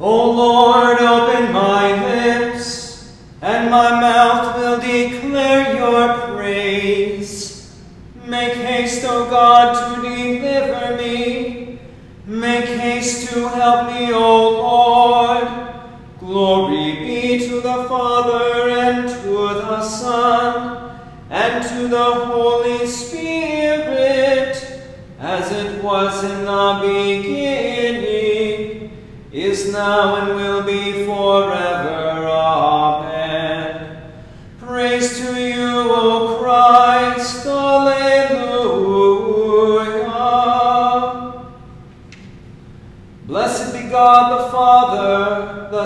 [0.00, 0.87] O Lord,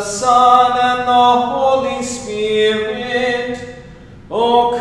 [0.02, 3.58] Son, and the Holy Spirit.
[4.30, 4.71] O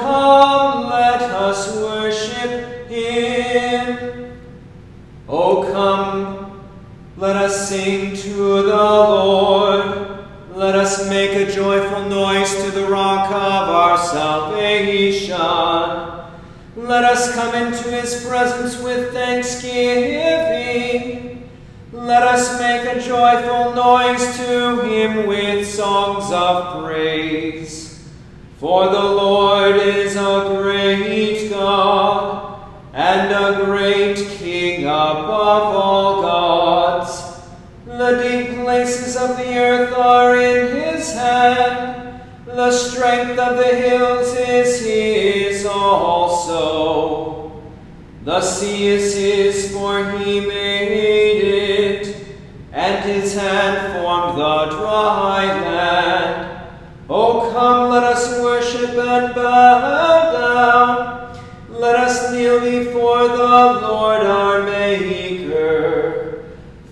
[53.21, 56.67] his hand formed the dry land.
[57.07, 61.37] Oh, come, let us worship and bow down.
[61.69, 66.45] Let us kneel before the Lord our Maker.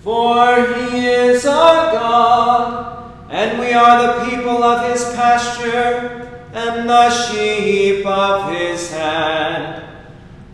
[0.04, 7.10] For he is our God, and we are the people of his pasture, and the
[7.10, 9.84] sheep of his hand.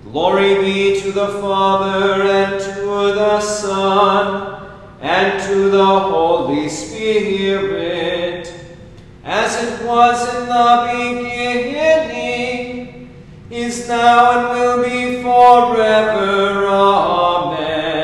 [0.05, 4.46] Glory be to the Father, and to the Son,
[5.07, 8.53] and to the Holy Spirit,
[9.23, 12.67] as it was in the beginning,
[13.49, 16.67] is now, and will be forever.
[16.67, 17.97] Amen.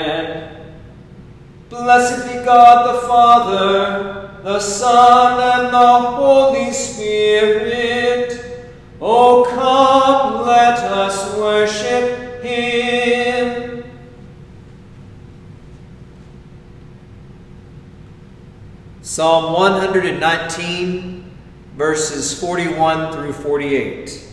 [1.69, 8.12] Blessed be God the Father, the Son, and the Holy Spirit.
[19.23, 21.31] Psalm 119,
[21.77, 24.29] verses 41 through 48.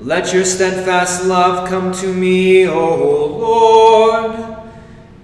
[0.00, 4.58] Let your steadfast love come to me, O Lord,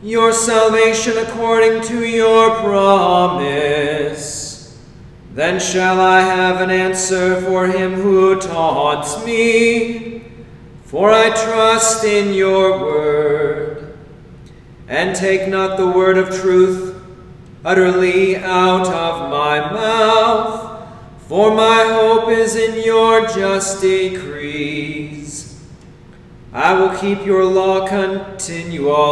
[0.02, 4.48] your salvation according to your promise.
[5.34, 10.07] Then shall I have an answer for him who taunts me,
[10.88, 13.98] for I trust in your word.
[14.88, 16.96] And take not the word of truth
[17.62, 20.88] utterly out of my mouth.
[21.28, 25.62] For my hope is in your just decrees.
[26.54, 29.04] I will keep your law continually,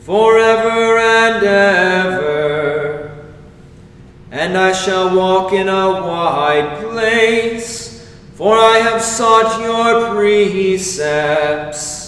[0.00, 3.26] forever and ever.
[4.30, 7.83] And I shall walk in a wide place,
[8.34, 12.04] for I have sought your precepts.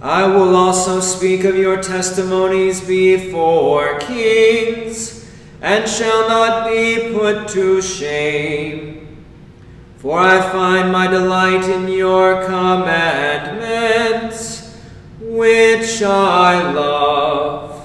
[0.00, 5.28] I will also speak of your testimonies before kings
[5.60, 9.24] and shall not be put to shame.
[9.98, 14.72] For I find my delight in your commandments,
[15.20, 17.84] which I love.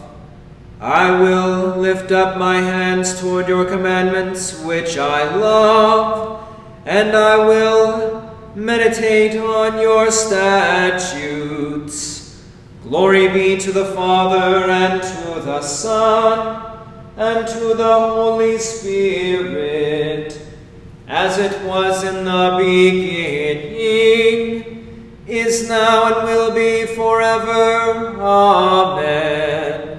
[0.80, 6.43] I will lift up my hands toward your commandments, which I love,
[6.86, 11.42] and I will meditate on your statutes.
[12.84, 16.82] Glory be to the Father, and to the Son,
[17.16, 20.38] and to the Holy Spirit,
[21.08, 23.94] as it was in the beginning,
[25.26, 28.20] is now, and will be forever.
[28.20, 29.94] Amen.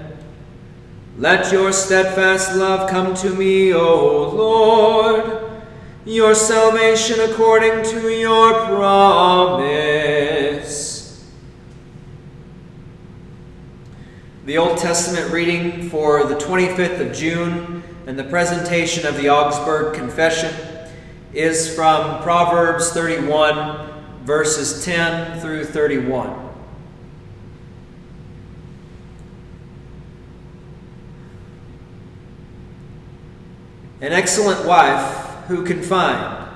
[1.17, 5.34] Let your steadfast love come to me, O Lord,
[6.07, 10.05] your salvation according to your promise.
[14.45, 19.95] The Old Testament reading for the 25th of June and the presentation of the Augsburg
[19.95, 20.55] Confession
[21.33, 26.43] is from Proverbs 31, verses 10 through 31.
[34.03, 36.49] An excellent wife who can find.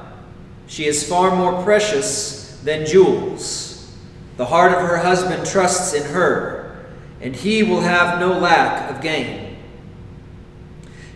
[0.67, 3.95] She is far more precious than jewels.
[4.37, 6.87] The heart of her husband trusts in her,
[7.21, 9.57] and he will have no lack of gain.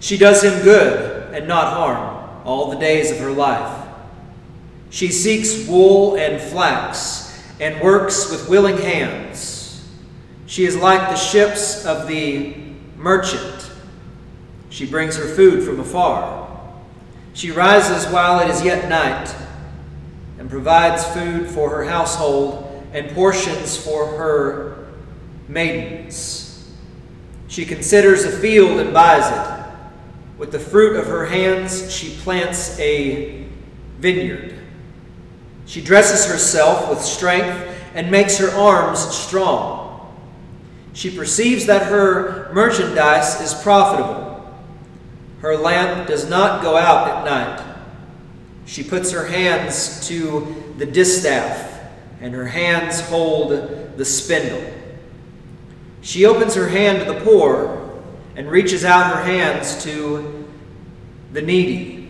[0.00, 3.86] She does him good and not harm all the days of her life.
[4.90, 9.88] She seeks wool and flax and works with willing hands.
[10.46, 12.56] She is like the ships of the
[12.96, 13.70] merchant.
[14.70, 16.41] She brings her food from afar.
[17.34, 19.34] She rises while it is yet night
[20.38, 24.88] and provides food for her household and portions for her
[25.48, 26.70] maidens.
[27.48, 29.62] She considers a field and buys it.
[30.38, 33.46] With the fruit of her hands, she plants a
[33.98, 34.58] vineyard.
[35.66, 40.14] She dresses herself with strength and makes her arms strong.
[40.92, 44.21] She perceives that her merchandise is profitable
[45.42, 47.74] her lamp does not go out at night.
[48.64, 51.80] She puts her hands to the distaff,
[52.20, 53.50] and her hands hold
[53.96, 54.72] the spindle.
[56.00, 58.00] She opens her hand to the poor
[58.36, 60.48] and reaches out her hands to
[61.32, 62.08] the needy.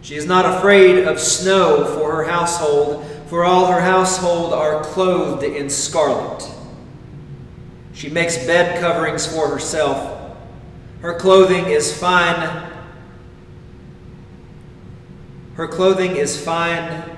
[0.00, 5.44] She is not afraid of snow for her household, for all her household are clothed
[5.44, 6.50] in scarlet.
[7.92, 10.15] She makes bed coverings for herself
[11.06, 12.68] her clothing is fine.
[15.54, 17.16] Her clothing is fine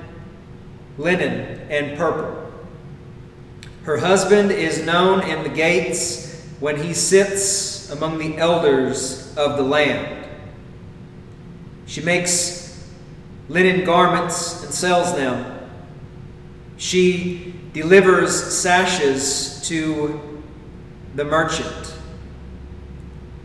[0.99, 2.52] linen and purple.
[3.85, 9.62] Her husband is known in the gates when he sits among the elders of the
[9.62, 10.29] land.
[11.87, 12.93] She makes
[13.49, 15.67] linen garments and sells them.
[16.76, 20.43] She delivers sashes to
[21.14, 21.98] the merchant.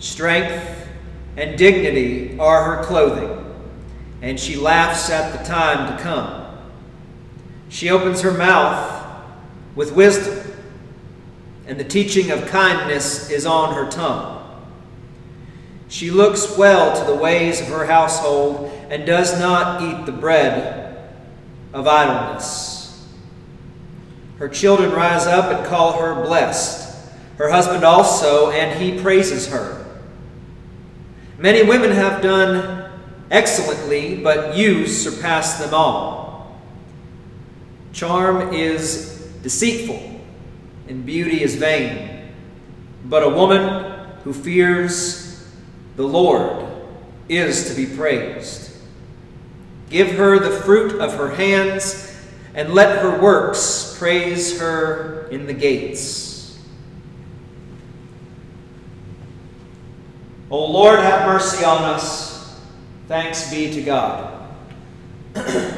[0.03, 0.89] Strength
[1.37, 3.55] and dignity are her clothing,
[4.21, 6.57] and she laughs at the time to come.
[7.69, 9.01] She opens her mouth
[9.75, 10.45] with wisdom,
[11.67, 14.61] and the teaching of kindness is on her tongue.
[15.87, 21.13] She looks well to the ways of her household and does not eat the bread
[21.71, 23.07] of idleness.
[24.37, 26.93] Her children rise up and call her blessed,
[27.37, 29.82] her husband also, and he praises her.
[31.43, 32.89] Many women have done
[33.29, 36.57] excellently, but you surpass them all.
[37.91, 40.21] Charm is deceitful,
[40.87, 42.29] and beauty is vain.
[43.03, 45.45] But a woman who fears
[45.97, 46.65] the Lord
[47.27, 48.77] is to be praised.
[49.89, 52.17] Give her the fruit of her hands,
[52.55, 56.22] and let her works praise her in the gates.
[60.53, 62.61] O Lord, have mercy on us.
[63.07, 64.53] Thanks be to God.
[65.33, 65.73] the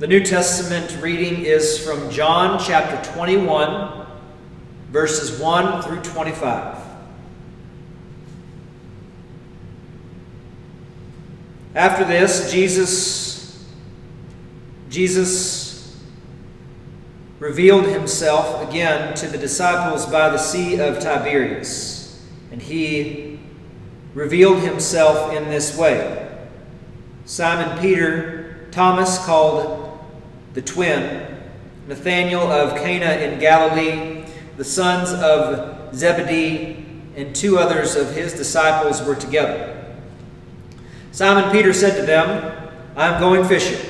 [0.00, 4.06] New Testament reading is from John chapter 21,
[4.88, 6.78] verses 1 through 25.
[11.74, 13.62] After this, Jesus
[14.88, 16.02] Jesus
[17.40, 21.95] revealed himself again to the disciples by the Sea of Tiberias.
[22.56, 23.38] And he
[24.14, 26.26] revealed himself in this way.
[27.26, 29.98] Simon Peter, Thomas called
[30.54, 31.36] the twin,
[31.86, 34.24] Nathanael of Cana in Galilee,
[34.56, 36.82] the sons of Zebedee,
[37.14, 39.94] and two others of his disciples were together.
[41.12, 43.86] Simon Peter said to them, I am going fishing.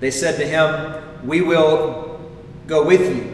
[0.00, 2.30] They said to him, We will
[2.66, 3.33] go with you.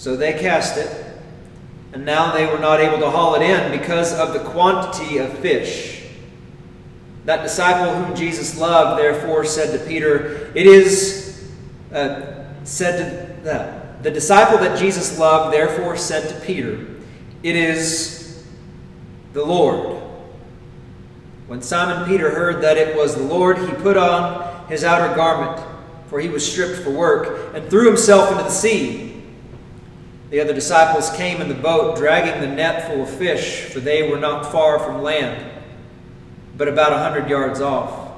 [0.00, 0.90] So they cast it,
[1.92, 5.30] and now they were not able to haul it in because of the quantity of
[5.40, 6.06] fish.
[7.26, 11.50] That disciple whom Jesus loved, therefore, said to Peter, It is,
[11.92, 13.80] uh, said to.
[14.00, 16.86] The disciple that Jesus loved, therefore, said to Peter,
[17.42, 18.42] It is
[19.34, 20.00] the Lord.
[21.46, 25.62] When Simon Peter heard that it was the Lord, he put on his outer garment
[26.06, 29.09] for he was stripped for work, and threw himself into the sea.
[30.30, 34.08] The other disciples came in the boat, dragging the net full of fish, for they
[34.08, 35.44] were not far from land,
[36.56, 38.10] but about a hundred yards off.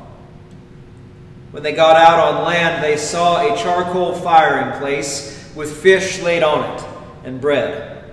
[1.53, 6.21] When they got out on land, they saw a charcoal fire in place, with fish
[6.23, 6.85] laid on it,
[7.25, 8.05] and bread.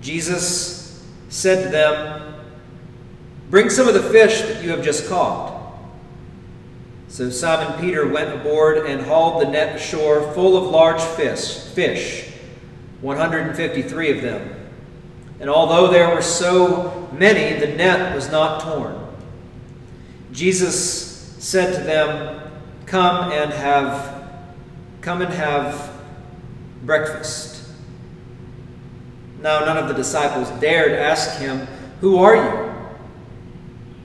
[0.00, 2.34] Jesus said to them,
[3.50, 5.74] Bring some of the fish that you have just caught.
[7.08, 12.27] So Simon Peter went aboard and hauled the net ashore full of large fish, fish,
[13.00, 14.54] 153 of them.
[15.40, 18.96] And although there were so many, the net was not torn.
[20.32, 22.40] Jesus said to them,
[22.86, 24.24] "Come and have
[25.00, 25.90] come and have
[26.82, 27.56] breakfast."
[29.40, 31.68] Now none of the disciples dared ask him,
[32.00, 32.74] "Who are you?"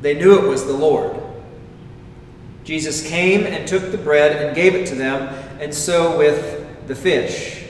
[0.01, 1.15] They knew it was the Lord.
[2.63, 6.95] Jesus came and took the bread and gave it to them, and so with the
[6.95, 7.62] fish.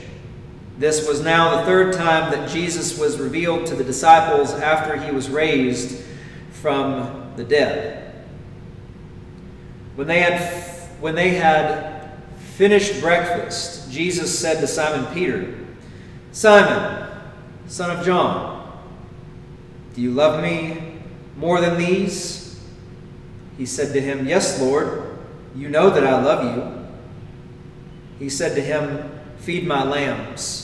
[0.78, 5.12] This was now the third time that Jesus was revealed to the disciples after he
[5.12, 6.04] was raised
[6.50, 8.24] from the dead.
[9.94, 10.40] When they had,
[11.00, 12.18] when they had
[12.56, 15.54] finished breakfast, Jesus said to Simon Peter,
[16.32, 17.08] Simon,
[17.66, 18.54] son of John,
[19.94, 20.98] do you love me
[21.36, 22.60] more than these?
[23.56, 25.18] He said to him, Yes, Lord,
[25.54, 26.86] you know that I love you.
[28.18, 30.63] He said to him, Feed my lambs.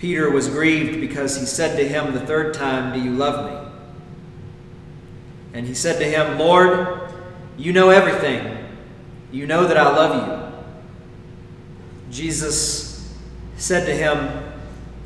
[0.00, 3.70] Peter was grieved because he said to him the third time, Do you love me?
[5.52, 7.12] And he said to him, Lord,
[7.58, 8.66] you know everything.
[9.30, 10.62] You know that I love you.
[12.10, 13.14] Jesus
[13.56, 14.42] said to him,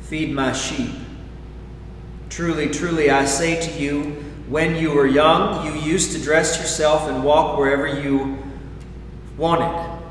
[0.03, 0.91] Feed my sheep.
[2.29, 7.09] Truly, truly, I say to you, when you were young, you used to dress yourself
[7.09, 8.37] and walk wherever you
[9.35, 10.04] wanted.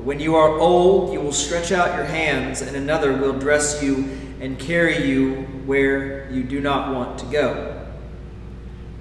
[0.00, 3.82] But when you are old, you will stretch out your hands, and another will dress
[3.82, 4.08] you
[4.40, 7.86] and carry you where you do not want to go.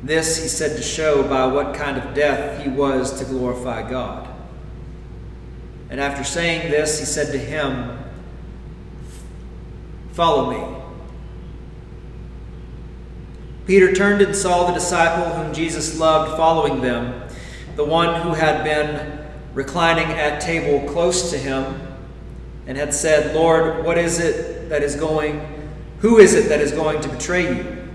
[0.03, 4.27] This he said to show by what kind of death he was to glorify God.
[5.89, 7.98] And after saying this, he said to him,
[10.12, 10.82] Follow me.
[13.68, 17.24] Peter turned and saw the disciple whom Jesus loved following them,
[17.77, 19.19] the one who had been
[19.53, 21.82] reclining at table close to him,
[22.68, 26.72] and had said, Lord, what is it that is going, who is it that is
[26.72, 27.89] going to betray you?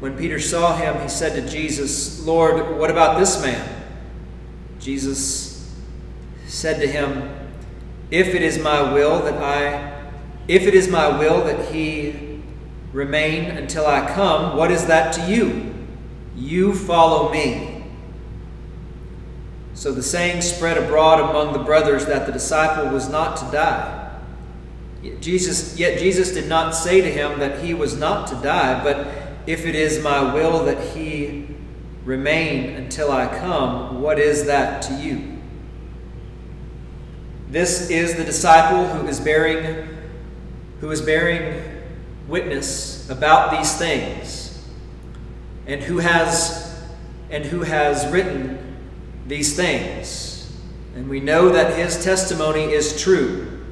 [0.00, 3.82] When Peter saw him, he said to Jesus, Lord, what about this man?
[4.80, 5.72] Jesus
[6.46, 7.30] said to him,
[8.10, 10.10] If it is my will that I,
[10.48, 12.30] if it is my will that he
[12.92, 14.56] Remain until I come.
[14.56, 15.72] What is that to you?
[16.34, 17.69] You follow me.
[19.80, 24.14] So the saying spread abroad among the brothers that the disciple was not to die.
[25.02, 28.84] Yet Jesus, yet Jesus did not say to him that he was not to die,
[28.84, 29.08] but
[29.46, 31.46] if it is my will that he
[32.04, 35.38] remain until I come, what is that to you?
[37.48, 39.88] This is the disciple who is bearing
[40.80, 41.82] who is bearing
[42.28, 44.62] witness about these things
[45.66, 46.84] and who has
[47.30, 48.69] and who has written
[49.30, 50.52] these things
[50.94, 53.62] and we know that his testimony is true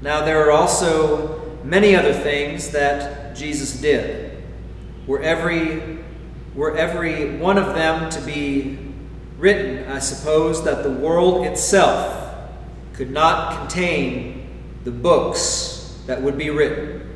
[0.00, 4.42] now there are also many other things that jesus did
[5.06, 5.98] were every
[6.54, 8.76] were every one of them to be
[9.38, 12.16] written i suppose that the world itself
[13.00, 14.46] could not contain
[14.84, 17.08] the books that would be written.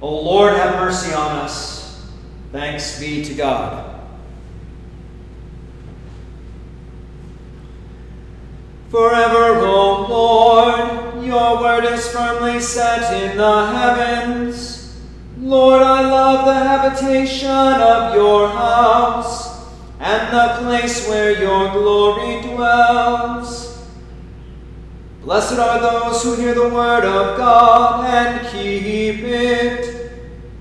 [0.00, 1.85] O Lord, have mercy on us.
[2.56, 4.00] Thanks be to God.
[8.88, 14.98] Forever, O Lord, your word is firmly set in the heavens.
[15.38, 19.66] Lord, I love the habitation of your house
[20.00, 23.86] and the place where your glory dwells.
[25.20, 29.95] Blessed are those who hear the word of God and keep it.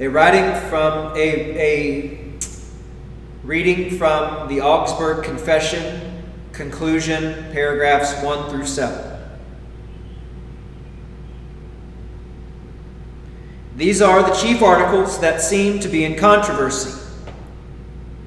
[0.00, 2.18] A writing from a, a
[3.42, 9.18] reading from the Augsburg Confession, conclusion, paragraphs 1 through 7.
[13.74, 16.96] These are the chief articles that seem to be in controversy.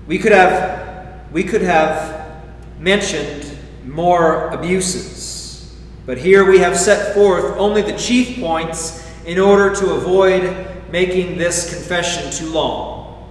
[0.08, 2.44] We could have, we could have
[2.80, 5.74] mentioned more abuses,
[6.06, 11.38] but here we have set forth only the chief points in order to avoid making
[11.38, 13.30] this confession too long.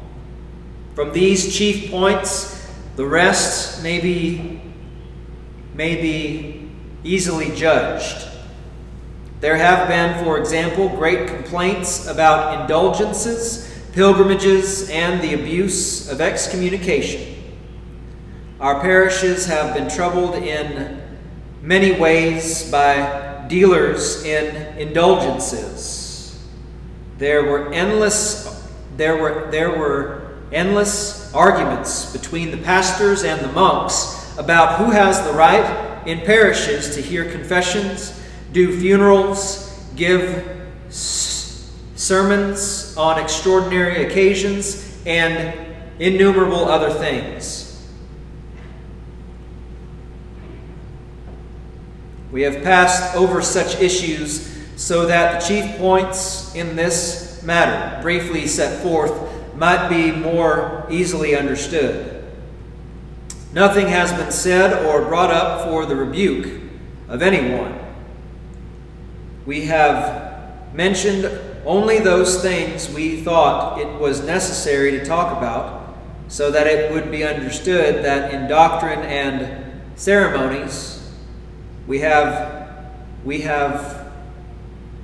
[0.95, 4.61] From these chief points, the rest may be,
[5.75, 6.71] may be
[7.05, 8.27] easily judged.
[9.41, 17.37] There have been, for example, great complaints about indulgences, pilgrimages, and the abuse of excommunication.
[18.61, 21.01] Our parishes have been troubled in
[21.63, 26.00] many ways by dealers in indulgences
[27.21, 34.37] there were endless there were there were endless arguments between the pastors and the monks
[34.39, 38.19] about who has the right in parishes to hear confessions,
[38.53, 40.45] do funerals, give
[40.89, 45.55] sermons on extraordinary occasions, and
[46.01, 47.67] innumerable other things.
[52.33, 58.47] We have passed over such issues so that the chief points in this matter, briefly
[58.47, 59.13] set forth,
[59.55, 62.25] might be more easily understood.
[63.53, 66.63] Nothing has been said or brought up for the rebuke
[67.09, 67.79] of anyone.
[69.45, 71.27] We have mentioned
[71.67, 75.95] only those things we thought it was necessary to talk about
[76.29, 81.07] so that it would be understood that in doctrine and ceremonies
[81.87, 82.59] we have
[83.27, 84.00] we have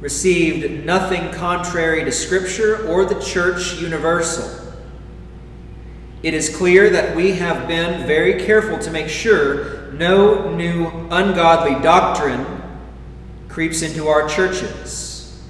[0.01, 4.67] received nothing contrary to Scripture or the Church universal.
[6.23, 11.81] It is clear that we have been very careful to make sure no new ungodly
[11.83, 12.63] doctrine
[13.49, 15.43] creeps into our churches.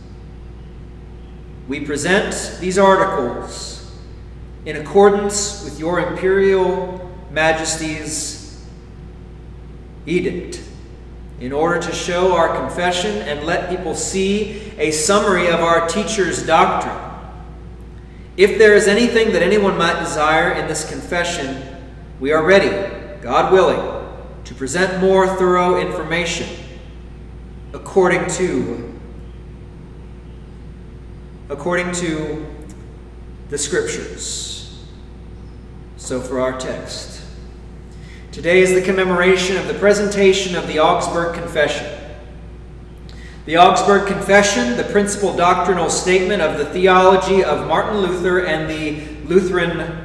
[1.66, 3.90] We present these articles
[4.64, 8.64] in accordance with your imperial majesty's
[10.06, 10.62] edict
[11.40, 16.44] in order to show our confession and let people see a summary of our teacher's
[16.46, 16.96] doctrine.
[18.36, 21.62] If there is anything that anyone might desire in this confession,
[22.20, 22.70] we are ready,
[23.22, 23.80] God willing,
[24.44, 26.48] to present more thorough information
[27.72, 28.82] according to
[31.48, 32.44] according to
[33.50, 34.84] the scriptures.
[35.96, 37.15] So for our text,
[38.36, 41.86] Today is the commemoration of the presentation of the Augsburg Confession.
[43.46, 49.06] The Augsburg Confession, the principal doctrinal statement of the theology of Martin Luther and the
[49.26, 50.04] Lutheran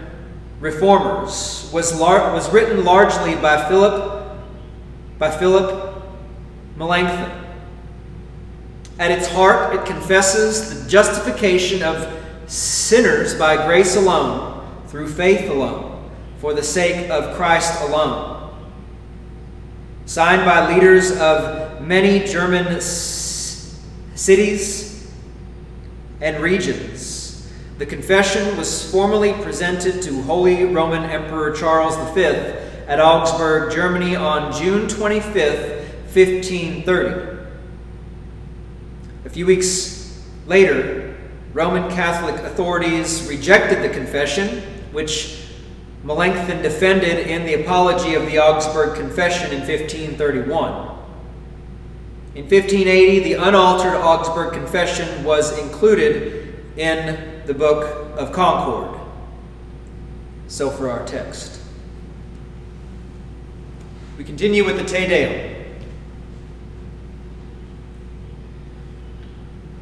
[0.61, 4.31] reformers, was, lar- was written largely by Philip,
[5.19, 6.01] by Philip
[6.77, 7.31] Melanchthon.
[8.97, 12.09] At its heart, it confesses the justification of
[12.47, 15.90] sinners by grace alone, through faith alone
[16.41, 18.51] for the sake of Christ alone.
[20.07, 25.07] Signed by leaders of many German cities
[26.19, 33.71] and regions, the confession was formally presented to Holy Roman Emperor Charles V at Augsburg,
[33.71, 35.33] Germany on June 25,
[36.13, 37.39] 1530.
[39.25, 41.15] A few weeks later,
[41.53, 45.40] Roman Catholic authorities rejected the confession, which
[46.03, 50.91] Melanchthon defended in the Apology of the Augsburg Confession in 1531.
[52.33, 58.99] In 1580, the unaltered Augsburg Confession was included in the Book of Concord.
[60.47, 61.61] So for our text.
[64.17, 65.51] We continue with the Te Deum.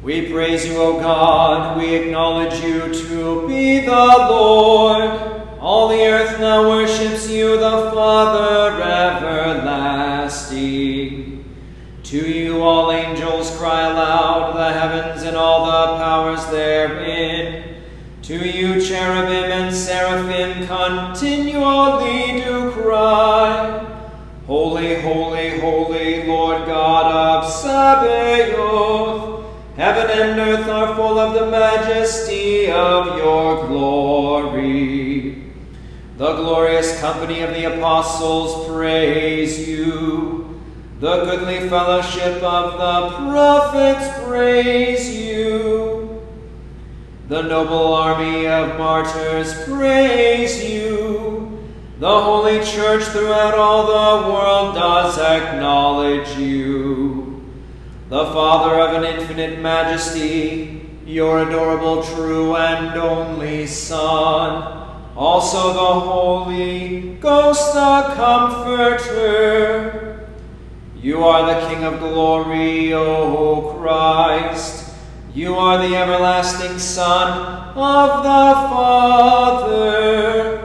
[0.02, 1.78] We praise you, O God.
[1.78, 5.29] We acknowledge you to be the Lord.
[5.70, 10.74] All the earth now worships you, the Father everlasting.
[12.02, 17.76] To you all angels cry aloud, the heavens and all the powers therein.
[18.22, 23.86] To you, cherubim and seraphim continually do cry.
[24.48, 29.44] Holy, holy, holy, Lord God of Sabaoth.
[29.76, 35.49] Heaven and earth are full of the majesty of your glory.
[36.20, 40.60] The glorious company of the apostles praise you.
[40.98, 46.20] The goodly fellowship of the prophets praise you.
[47.28, 51.58] The noble army of martyrs praise you.
[52.00, 57.50] The holy church throughout all the world does acknowledge you.
[58.10, 64.79] The Father of an infinite majesty, your adorable, true, and only Son,
[65.16, 69.50] also the Holy Ghost, the Comforter.
[70.96, 74.94] You are the King of glory, O Christ.
[75.34, 80.60] You are the everlasting Son of the Father.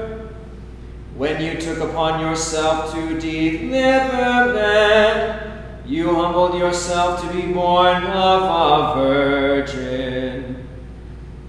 [1.16, 5.42] When you took upon yourself to deliver men,
[5.86, 9.95] you humbled yourself to be born of a virgin.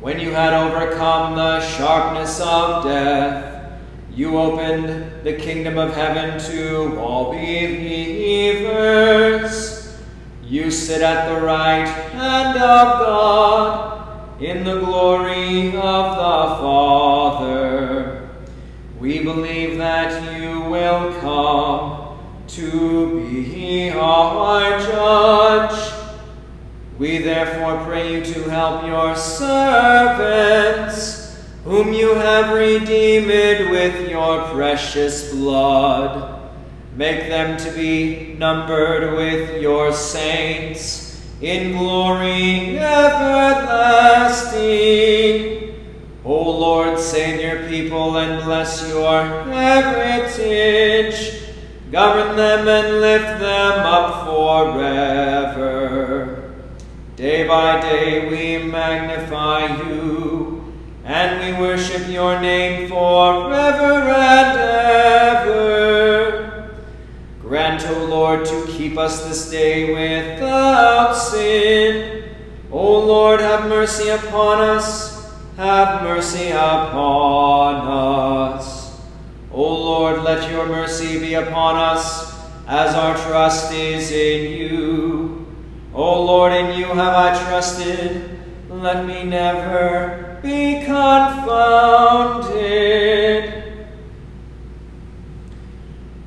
[0.07, 3.73] When you had overcome the sharpness of death,
[4.15, 8.63] you opened the kingdom of heaven to all believers.
[10.45, 18.29] You sit at the right hand of God in the glory of the Father.
[19.01, 25.96] We believe that you will come to be our judge.
[26.99, 35.31] We therefore pray you to help your servants, whom you have redeemed with your precious
[35.31, 36.41] blood.
[36.97, 44.55] Make them to be numbered with your saints in glory everlasting.
[46.25, 51.43] O Lord, save your people and bless your heritage.
[51.93, 56.36] Govern them and lift them up forever.
[57.17, 60.71] Day by day we magnify you,
[61.03, 64.59] and we worship your name forever and
[65.49, 66.69] ever.
[67.41, 72.35] Grant, O Lord, to keep us this day without sin.
[72.71, 77.77] O Lord, have mercy upon us, have mercy upon
[78.57, 79.01] us.
[79.53, 85.46] O Lord, let your mercy be upon us, as our trust is in you.
[85.97, 88.39] O Lord, in you have I trusted.
[88.69, 91.87] Let me never be confounded.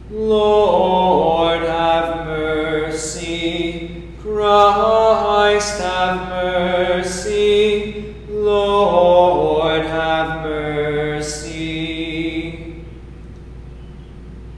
[0.09, 4.11] Lord, have mercy.
[4.23, 8.15] Christ, have mercy.
[8.27, 11.59] Lord, have mercy.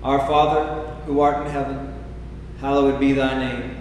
[0.02, 0.64] Our Father,
[1.06, 1.94] who art in heaven,
[2.62, 3.81] hallowed be thy name.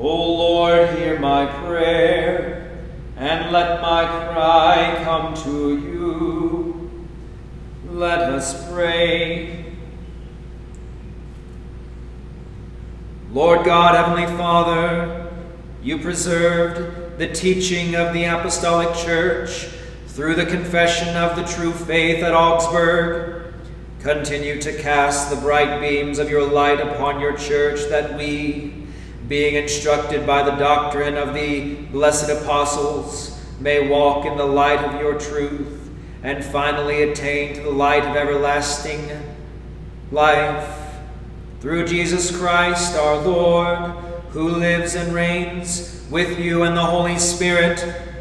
[0.00, 7.08] O Lord, hear my prayer, and let my cry come to you.
[7.90, 9.74] Let us pray.
[13.32, 15.32] Lord God, Heavenly Father,
[15.82, 19.66] you preserved the teaching of the Apostolic Church
[20.06, 23.52] through the confession of the true faith at Augsburg.
[24.00, 28.77] Continue to cast the bright beams of your light upon your church that we,
[29.28, 35.00] being instructed by the doctrine of the blessed apostles, may walk in the light of
[35.00, 35.90] your truth,
[36.22, 39.08] and finally attain to the light of everlasting
[40.10, 40.74] life.
[41.60, 43.90] Through Jesus Christ our Lord,
[44.30, 47.80] who lives and reigns with you and the Holy Spirit,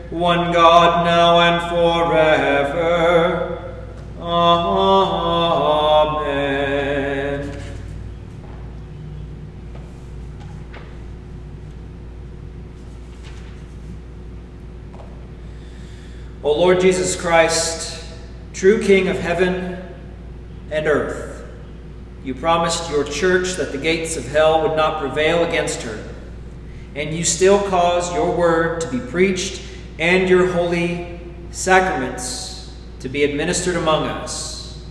[0.09, 3.57] one God, now and forever.
[4.19, 5.96] Amen.
[16.47, 18.01] O Lord Jesus Christ,
[18.53, 19.83] true King of heaven
[20.71, 21.45] and earth,
[22.23, 26.01] you promised your church that the gates of hell would not prevail against her,
[26.95, 29.61] and you still cause your word to be preached
[29.99, 31.19] and your holy
[31.51, 34.85] sacraments to be administered among us.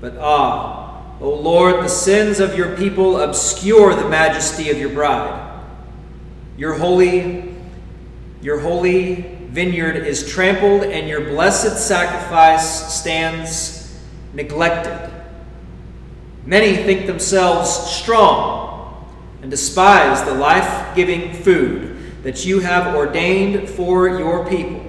[0.00, 5.64] But ah, O Lord, the sins of your people obscure the majesty of your bride.
[6.56, 7.56] Your holy,
[8.40, 13.98] your holy vineyard is trampled, and your blessed sacrifice stands
[14.34, 15.10] neglected.
[16.44, 19.06] Many think themselves strong
[19.42, 24.84] and despise the life giving food that you have ordained for your people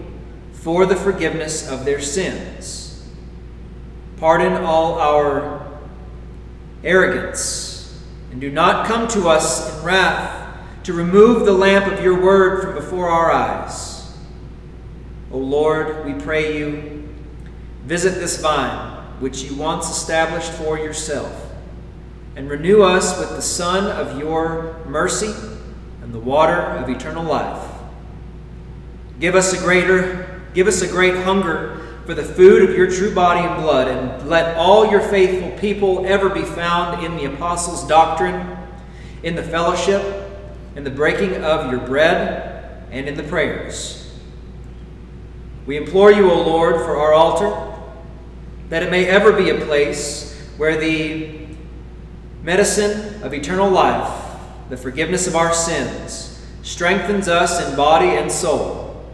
[0.53, 3.07] for the forgiveness of their sins.
[4.17, 5.79] Pardon all our
[6.83, 12.21] arrogance, and do not come to us in wrath to remove the lamp of your
[12.21, 13.86] word from before our eyes.
[15.31, 17.09] O Lord, we pray you,
[17.83, 21.47] visit this vine which you once established for yourself
[22.35, 25.33] and renew us with the sun of your mercy
[26.03, 27.67] and the water of eternal life.
[29.19, 33.13] Give us a greater, give us a great hunger for the food of your true
[33.13, 37.85] body and blood, and let all your faithful people ever be found in the apostles'
[37.87, 38.55] doctrine,
[39.23, 40.31] in the fellowship,
[40.75, 44.06] in the breaking of your bread, and in the prayers.
[45.67, 47.77] We implore you, O Lord, for our altar,
[48.69, 51.39] that it may ever be a place where the
[52.41, 59.05] medicine of eternal life, the forgiveness of our sins, strengthens us in body and soul,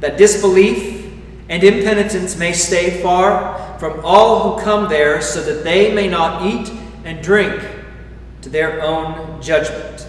[0.00, 1.10] that disbelief
[1.48, 6.44] and impenitence may stay far from all who come there, so that they may not
[6.44, 6.70] eat
[7.04, 7.66] and drink
[8.42, 10.06] to their own judgment.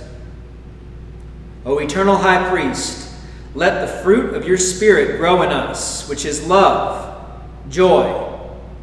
[1.65, 3.08] O eternal high priest,
[3.55, 8.39] let the fruit of your Spirit grow in us, which is love, joy,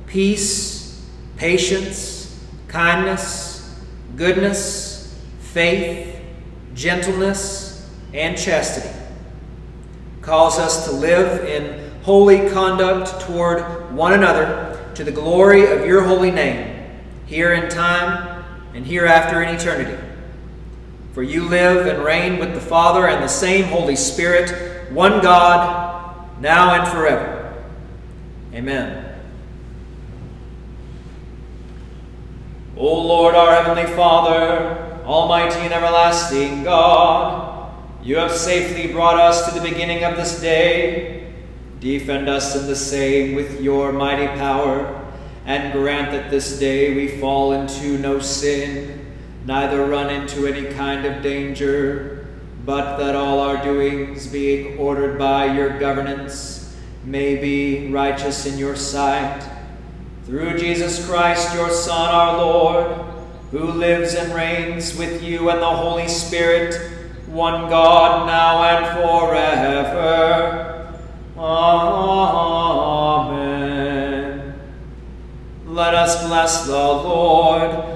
[0.07, 3.75] peace, patience, kindness,
[4.17, 6.21] goodness, faith,
[6.75, 8.95] gentleness, and chastity.
[10.21, 16.03] Calls us to live in holy conduct toward one another to the glory of your
[16.03, 16.91] holy name,
[17.27, 20.06] here in time and hereafter in eternity.
[21.17, 26.43] For you live and reign with the Father and the same Holy Spirit, one God,
[26.43, 27.55] now and forever.
[28.53, 29.19] Amen.
[32.77, 39.59] O Lord, our Heavenly Father, Almighty and everlasting God, you have safely brought us to
[39.59, 41.33] the beginning of this day.
[41.81, 45.03] Defend us in the same with your mighty power,
[45.47, 49.06] and grant that this day we fall into no sin,
[49.47, 52.27] neither run into any kind of danger,
[52.65, 58.75] but that all our doings, being ordered by your governance, may be righteous in your
[58.75, 59.49] sight
[60.25, 62.91] through Jesus Christ, your Son, our Lord,
[63.53, 66.75] who lives and reigns with you and the Holy Spirit,
[67.29, 70.67] one God, now and forever.
[71.39, 72.67] Amen.
[75.67, 77.96] Let us bless the Lord.